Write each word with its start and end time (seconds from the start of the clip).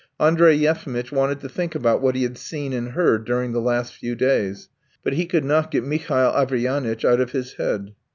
Andrey 0.19 0.55
Yefimitch 0.55 1.11
wanted 1.11 1.41
to 1.41 1.47
think 1.47 1.75
about 1.75 2.01
what 2.01 2.15
he 2.15 2.23
had 2.23 2.35
seen 2.35 2.73
and 2.73 2.93
heard 2.93 3.23
during 3.23 3.51
the 3.51 3.61
last 3.61 3.93
few 3.93 4.15
days, 4.15 4.67
but 5.03 5.13
he 5.13 5.27
could 5.27 5.45
not 5.45 5.69
get 5.69 5.85
Mihail 5.85 6.31
Averyanitch 6.31 7.05
out 7.05 7.21
of 7.21 7.33
his 7.33 7.53
head. 7.53 7.93